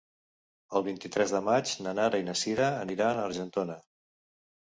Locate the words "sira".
2.41-2.69